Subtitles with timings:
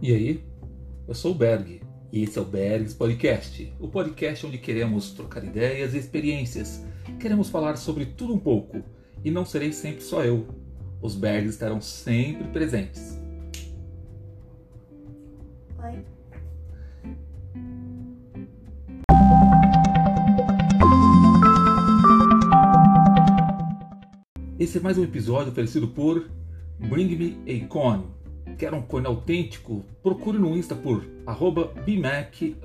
[0.00, 0.44] E aí?
[1.08, 1.80] Eu sou o Berg
[2.12, 6.84] e esse é o Bergs Podcast, o podcast onde queremos trocar ideias e experiências.
[7.18, 8.80] Queremos falar sobre tudo um pouco
[9.24, 10.46] e não serei sempre só eu.
[11.02, 13.20] Os Bergs estarão sempre presentes.
[15.82, 16.04] Oi.
[24.60, 26.30] Esse é mais um episódio oferecido por
[26.78, 28.17] Bring Me a Cone.
[28.58, 29.84] Quer um cone autêntico?
[30.02, 32.56] Procure no Insta por arroba bmac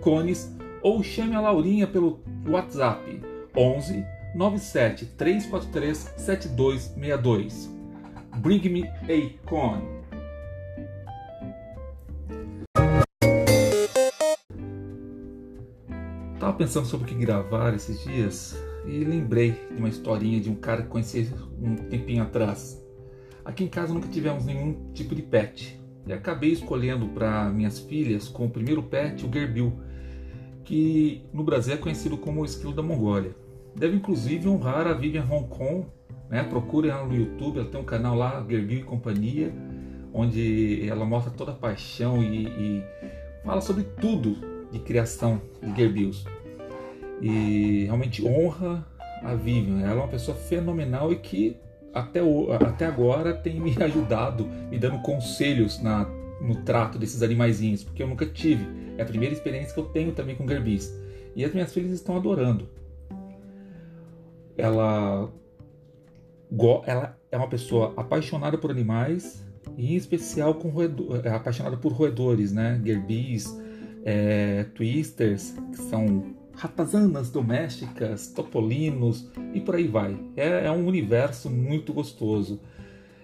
[0.00, 0.50] cones
[0.82, 3.20] ou chame a Laurinha pelo WhatsApp
[3.54, 4.02] 11
[4.34, 7.70] 97 343 7262.
[8.38, 9.84] Bring Me a Cone.
[16.40, 18.56] Tava pensando sobre o que gravar esses dias
[18.86, 22.85] e lembrei de uma historinha de um cara que conheci um tempinho atrás.
[23.46, 25.80] Aqui em casa nunca tivemos nenhum tipo de pet.
[26.04, 29.72] E acabei escolhendo para minhas filhas como primeiro pet o Gerbil,
[30.64, 33.36] que no Brasil é conhecido como o esquilo da Mongólia.
[33.76, 35.86] Deve inclusive honrar a Vivian Hong Kong,
[36.28, 36.42] né?
[36.42, 39.54] procure ela no YouTube, ela tem um canal lá, Gerbil e Companhia,
[40.12, 42.84] onde ela mostra toda a paixão e, e
[43.44, 44.36] fala sobre tudo
[44.72, 46.24] de criação de Gerbils
[47.22, 48.84] e realmente honra
[49.22, 49.80] a Vivian.
[49.82, 51.56] Ela é uma pessoa fenomenal e que
[51.96, 56.04] até, o, até agora tem me ajudado, me dando conselhos na,
[56.40, 58.66] no trato desses animaizinhos, porque eu nunca tive.
[58.98, 60.94] É a primeira experiência que eu tenho também com gerbis.
[61.34, 62.68] E as minhas filhas estão adorando.
[64.56, 65.30] Ela,
[66.86, 69.44] ela é uma pessoa apaixonada por animais
[69.76, 72.80] e em especial com roedor, é apaixonada por roedores, né?
[72.84, 73.54] Gerbis,
[74.04, 80.18] é, twisters, que são ratazanas domésticas, topolinos e por aí vai.
[80.36, 82.60] É, é um universo muito gostoso.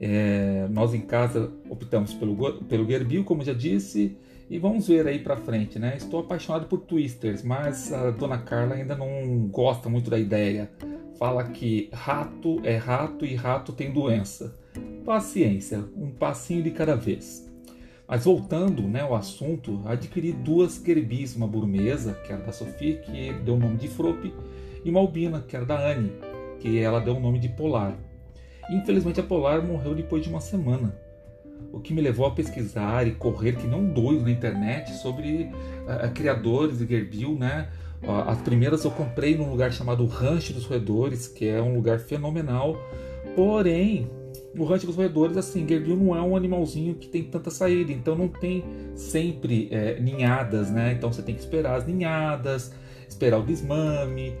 [0.00, 4.16] É, nós em casa optamos pelo, pelo Gerbil, como já disse,
[4.50, 5.94] e vamos ver aí pra frente, né?
[5.96, 10.70] Estou apaixonado por twisters, mas a dona Carla ainda não gosta muito da ideia.
[11.18, 14.58] Fala que rato é rato e rato tem doença.
[15.04, 17.50] Paciência, um passinho de cada vez.
[18.06, 23.32] Mas voltando né, ao assunto, adquiri duas querbis, uma burmesa, que era da Sofia, que
[23.44, 24.32] deu o nome de Frope,
[24.84, 26.12] e uma albina, que era da Anne,
[26.60, 27.96] que ela deu o nome de Polar.
[28.70, 30.94] infelizmente a Polar morreu depois de uma semana,
[31.72, 35.50] o que me levou a pesquisar e correr que não doido na internet sobre
[35.86, 37.68] uh, criadores de Gerbil, né?
[38.02, 41.98] Uh, as primeiras eu comprei num lugar chamado Rancho dos Roedores, que é um lugar
[41.98, 42.76] fenomenal,
[43.34, 44.08] porém
[44.54, 48.14] no rancho dos roedores, assim, Gerbil não é um animalzinho que tem tanta saída, então
[48.14, 50.92] não tem sempre é, ninhadas, né?
[50.92, 52.72] Então você tem que esperar as ninhadas,
[53.08, 54.34] esperar o desmame.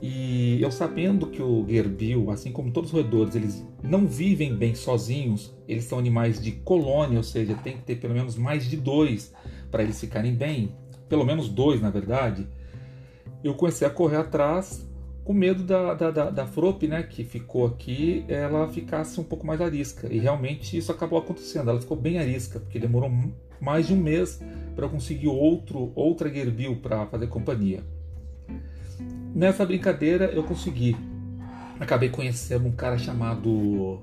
[0.00, 4.74] E eu sabendo que o Gerbil, assim como todos os roedores, eles não vivem bem
[4.74, 8.76] sozinhos, eles são animais de colônia, ou seja, tem que ter pelo menos mais de
[8.76, 9.34] dois
[9.70, 10.74] para eles ficarem bem,
[11.08, 12.46] pelo menos dois na verdade.
[13.42, 14.87] Eu comecei a correr atrás
[15.28, 19.46] com medo da, da, da, da Frop, né, que ficou aqui, ela ficasse um pouco
[19.46, 20.08] mais arisca.
[20.10, 21.68] E realmente isso acabou acontecendo.
[21.68, 23.12] Ela ficou bem arisca, porque demorou
[23.60, 24.42] mais de um mês
[24.74, 27.84] para conseguir outro, outra Gerbil para fazer companhia.
[29.34, 30.96] Nessa brincadeira eu consegui.
[31.78, 34.00] Acabei conhecendo um cara chamado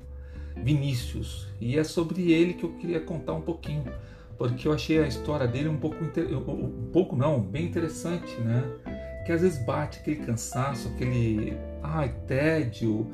[0.56, 1.48] Vinícius.
[1.60, 3.86] E é sobre ele que eu queria contar um pouquinho.
[4.38, 8.64] Porque eu achei a história dele um pouco, um pouco não, bem interessante, né?
[9.26, 13.12] Que às vezes bate aquele cansaço, aquele ai, tédio,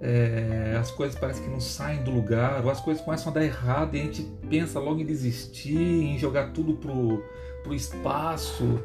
[0.00, 3.44] é, as coisas parecem que não saem do lugar, ou as coisas começam a dar
[3.44, 7.22] errado e a gente pensa logo em desistir, em jogar tudo pro,
[7.62, 8.82] pro espaço,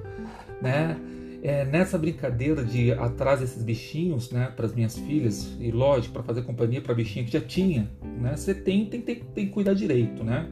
[0.62, 0.96] né?
[1.42, 6.24] É, nessa brincadeira de atrás desses bichinhos, né, para as minhas filhas, e lógico, para
[6.24, 7.90] fazer companhia para bichinho que já tinha,
[8.20, 8.36] né?
[8.36, 10.48] Você tem, tem, tem, tem que cuidar direito, né?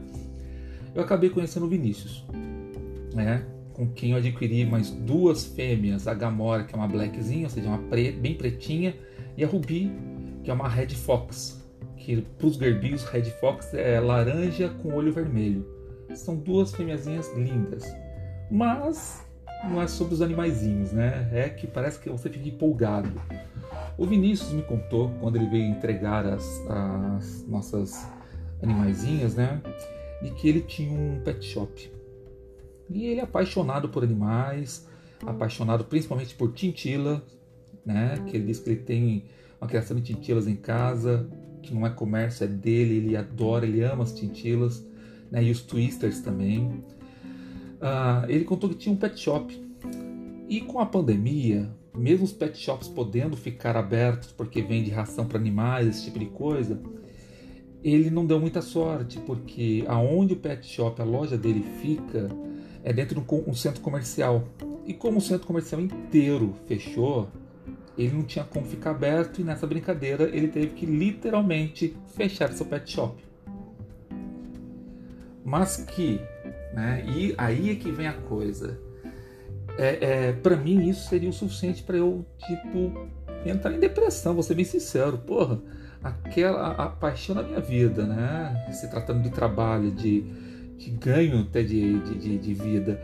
[0.96, 2.25] Eu acabei conhecendo o Vinícius,
[3.14, 3.46] né?
[3.75, 7.68] Com quem eu adquiri mais duas fêmeas, a Gamora, que é uma blackzinha, ou seja,
[7.68, 8.96] uma pre bem pretinha,
[9.38, 9.91] e a Ruby,
[10.44, 11.62] que é uma Red Fox,
[11.97, 15.67] que para os gerbios Red Fox é laranja com olho vermelho.
[16.14, 17.84] São duas fêmeazinhas lindas,
[18.50, 19.28] mas
[19.70, 21.29] não é sobre os animaizinhos, né?
[21.34, 23.11] É que parece que você fica empolgado.
[23.97, 28.08] O Vinícius me contou quando ele veio entregar as, as nossas
[28.64, 29.59] animaizinhas, né?
[30.22, 31.95] De que ele tinha um pet shop
[32.90, 34.87] e ele é apaixonado por animais,
[35.26, 37.26] apaixonado principalmente por tintila,
[37.85, 38.23] né?
[38.28, 39.26] Que ele diz que ele tem
[39.59, 41.29] uma criação de tintilas em casa,
[41.61, 44.85] que não é comércio, é dele, ele adora, ele ama as tintilas,
[45.32, 45.43] né?
[45.43, 46.84] E os twisters também.
[47.82, 49.64] Ah, ele contou que tinha um pet shop.
[50.47, 55.40] E com a pandemia, mesmo os pet shops podendo ficar abertos porque vende ração para
[55.40, 56.79] animais, esse tipo de coisa,
[57.84, 62.29] ele não deu muita sorte, porque aonde o pet shop, a loja dele fica,
[62.85, 64.47] é dentro de um centro comercial.
[64.85, 67.28] E como o centro comercial inteiro fechou,
[67.97, 72.67] ele não tinha como ficar aberto e nessa brincadeira ele teve que literalmente fechar seu
[72.67, 73.26] pet shop.
[75.43, 76.22] Mas que,
[76.73, 77.03] né?
[77.08, 78.79] E aí é que vem a coisa.
[79.78, 83.09] É, é para mim isso seria o suficiente para eu tipo
[83.43, 84.35] entrar em depressão.
[84.35, 85.59] Vou ser bem sincero, porra,
[86.03, 88.72] aquela a, a paixão da minha vida, né?
[88.72, 90.22] Se tratando de trabalho, de,
[90.78, 93.02] de ganho até de, de, de, vida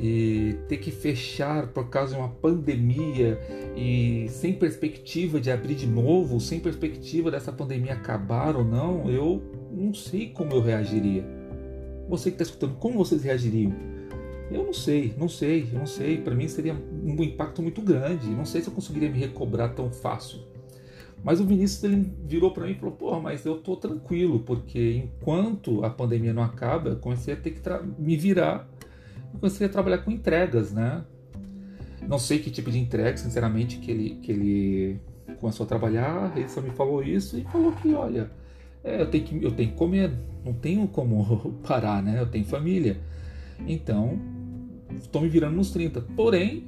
[0.00, 3.38] e ter que fechar por causa de uma pandemia
[3.76, 9.42] e sem perspectiva de abrir de novo, sem perspectiva dessa pandemia acabar ou não, eu
[9.70, 11.24] não sei como eu reagiria.
[12.08, 13.72] Você que está escutando, como vocês reagiriam?
[14.50, 16.18] Eu não sei, não sei, eu não sei.
[16.18, 18.26] Para mim seria um impacto muito grande.
[18.30, 20.40] Não sei se eu conseguiria me recobrar tão fácil.
[21.22, 25.04] Mas o Vinícius ele virou para mim e falou: Porra, mas eu tô tranquilo, porque
[25.04, 27.60] enquanto a pandemia não acaba, eu comecei a ter que
[27.98, 28.68] me virar
[29.34, 31.04] e comecei a trabalhar com entregas, né?
[32.08, 35.00] Não sei que tipo de entrega, sinceramente, que ele, que ele
[35.38, 36.32] começou a trabalhar.
[36.36, 38.30] Ele só me falou isso e falou que, olha,
[38.82, 40.10] é, eu, tenho que, eu tenho que comer,
[40.44, 42.18] não tenho como parar, né?
[42.20, 42.98] Eu tenho família.
[43.66, 44.18] Então,
[44.96, 46.00] estou me virando nos 30.
[46.16, 46.64] Porém,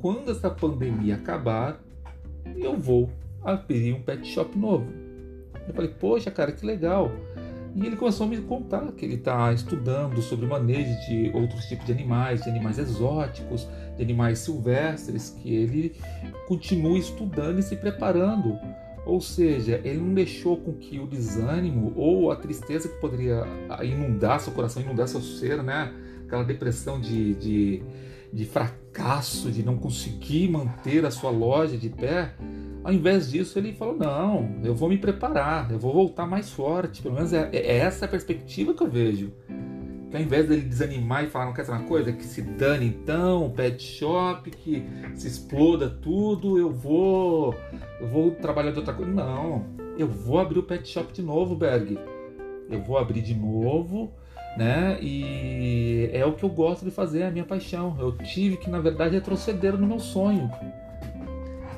[0.00, 1.82] quando essa pandemia acabar,
[2.54, 3.10] eu vou
[3.52, 4.86] abrir um pet shop novo.
[5.66, 7.10] Eu falei, poxa, cara, que legal.
[7.74, 11.84] E ele começou a me contar que ele está estudando sobre manejo de outros tipos
[11.84, 15.94] de animais, de animais exóticos, de animais silvestres, que ele
[16.48, 18.58] continua estudando e se preparando.
[19.04, 23.44] Ou seja, ele não deixou com que o desânimo ou a tristeza que poderia
[23.84, 25.92] inundar seu coração, inundar seu ser, né?
[26.26, 27.82] aquela depressão de, de,
[28.32, 32.34] de fracasso, de não conseguir manter a sua loja de pé,
[32.86, 37.02] ao invés disso, ele falou: não, eu vou me preparar, eu vou voltar mais forte.
[37.02, 39.32] Pelo menos é, é essa a perspectiva que eu vejo.
[40.08, 42.12] Que ao invés dele desanimar e falar, não quer saber uma coisa?
[42.12, 44.84] Que se dane então, pet shop, que
[45.16, 47.56] se exploda tudo, eu vou.
[48.00, 49.10] Eu vou trabalhar de outra coisa.
[49.10, 49.64] Não,
[49.98, 51.98] eu vou abrir o pet shop de novo, Berg.
[52.70, 54.12] Eu vou abrir de novo,
[54.56, 54.96] né?
[55.02, 57.96] E é o que eu gosto de fazer, é a minha paixão.
[57.98, 60.48] Eu tive que, na verdade, retroceder no meu sonho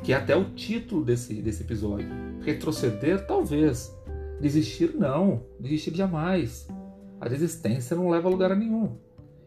[0.09, 2.09] que é até o título desse, desse episódio.
[2.41, 3.95] Retroceder, talvez.
[4.41, 5.45] Desistir, não.
[5.61, 6.67] Desistir jamais.
[7.21, 8.97] A desistência não leva a lugar nenhum.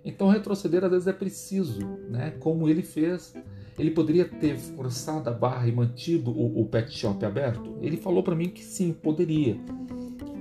[0.06, 2.36] Então, retroceder às vezes é preciso, né?
[2.40, 3.34] como ele fez.
[3.80, 7.80] Ele poderia ter forçado a barra e mantido o, o pet shop aberto?
[7.81, 9.58] Ele falou para mim que sim, poderia.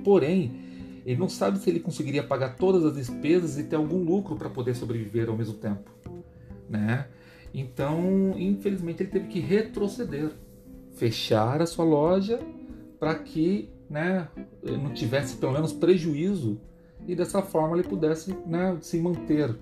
[0.03, 4.35] Porém, ele não sabe se ele conseguiria pagar todas as despesas e ter algum lucro
[4.35, 5.89] para poder sobreviver ao mesmo tempo.
[6.69, 7.07] Né?
[7.53, 10.31] Então, infelizmente, ele teve que retroceder,
[10.93, 12.39] fechar a sua loja
[12.99, 14.27] para que né,
[14.63, 16.59] não tivesse pelo menos prejuízo
[17.07, 19.55] e dessa forma ele pudesse né, se manter.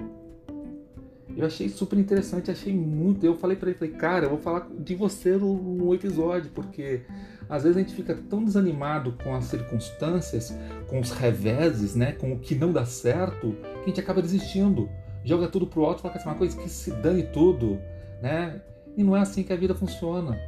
[1.35, 3.25] Eu achei super interessante, achei muito.
[3.25, 7.01] Eu falei para ele, falei, cara, eu vou falar de você no, episódio, porque
[7.47, 10.53] às vezes a gente fica tão desanimado com as circunstâncias,
[10.87, 14.89] com os reveses, né, com o que não dá certo, que a gente acaba desistindo
[15.29, 17.79] joga tudo pro alto e fala que é uma coisa que se dane tudo,
[18.19, 18.59] né?
[18.97, 20.39] E não é assim que a vida funciona.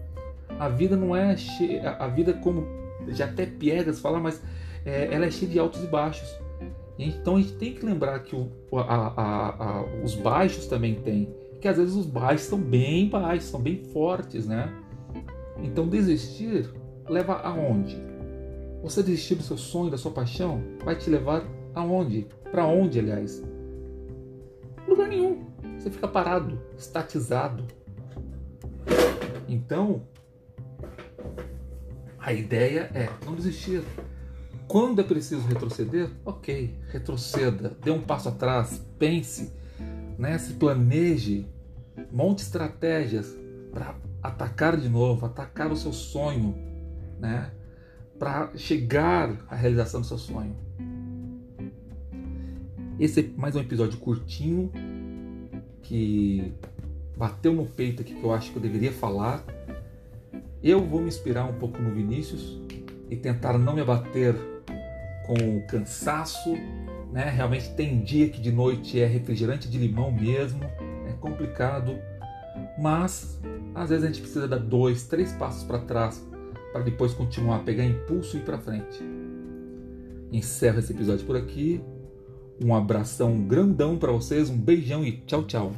[0.58, 2.66] A vida não é cheia, a vida como
[3.10, 4.42] já até piegas fala, mas
[4.84, 6.28] é, ela é cheia de altos e baixos.
[6.98, 11.32] Então a gente tem que lembrar que o, a, a, a, os baixos também tem,
[11.60, 14.74] que às vezes os baixos são bem baixos, são bem fortes, né?
[15.62, 16.70] Então desistir
[17.08, 17.98] leva aonde?
[18.82, 21.44] Você desistir do seu sonho, da sua paixão, vai te levar
[21.76, 22.28] aonde?
[22.52, 23.44] Para onde, aliás?
[25.12, 25.46] Nenhum.
[25.78, 27.66] Você fica parado, estatizado.
[29.46, 30.04] Então,
[32.18, 33.84] a ideia é não desistir.
[34.70, 39.52] Quando é preciso retroceder, ok, retroceda, dê um passo atrás, pense,
[40.18, 41.46] né, se planeje,
[42.10, 43.36] monte estratégias
[43.70, 46.56] para atacar de novo, atacar o seu sonho,
[47.20, 47.52] né,
[48.18, 50.56] para chegar à realização do seu sonho.
[52.98, 54.72] Esse é mais um episódio curtinho
[55.84, 56.54] que
[57.18, 59.44] bateu no peito aqui que eu acho que eu deveria falar.
[60.64, 62.60] Eu vou me inspirar um pouco no Vinícius
[63.10, 64.36] e tentar não me abater
[65.26, 66.56] com o cansaço,
[67.12, 67.30] né?
[67.30, 70.64] Realmente tem dia que de noite é refrigerante de limão mesmo,
[71.08, 71.98] é complicado,
[72.78, 73.40] mas
[73.74, 76.26] às vezes a gente precisa dar dois, três passos para trás
[76.72, 79.04] para depois continuar, pegar impulso e ir para frente.
[80.32, 81.82] Encerro esse episódio por aqui.
[82.64, 85.72] Um abração grandão para vocês, um beijão e tchau, tchau.